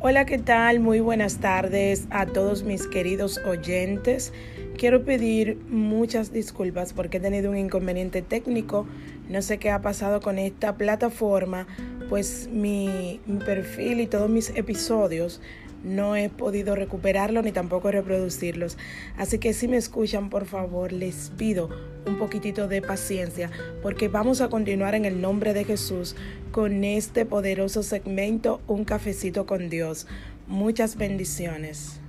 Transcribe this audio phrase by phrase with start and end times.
[0.00, 0.78] Hola, ¿qué tal?
[0.78, 4.32] Muy buenas tardes a todos mis queridos oyentes.
[4.76, 8.86] Quiero pedir muchas disculpas porque he tenido un inconveniente técnico.
[9.28, 11.66] No sé qué ha pasado con esta plataforma,
[12.08, 15.40] pues mi, perfil y todos mis episodios
[15.84, 18.76] no he podido recuperarlo ni tampoco reproducirlos.
[19.16, 21.68] Así que si me escuchan, por favor, les pido
[22.06, 23.50] un poquitito de paciencia
[23.82, 26.16] porque vamos a continuar en el nombre de Jesús
[26.50, 30.06] con este poderoso segmento Un cafecito con Dios.
[30.48, 32.00] Muchas bendiciones.